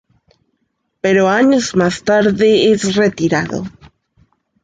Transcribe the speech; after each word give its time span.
Pero 0.99 1.29
años 1.29 1.75
más 1.75 2.01
tarde 2.03 2.71
es 2.71 2.95
retirado. 2.95 3.65